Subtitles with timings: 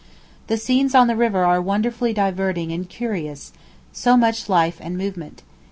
[0.47, 3.53] The scenes on the river are wonderfully diverting and curious,
[3.93, 5.43] so much life and movement.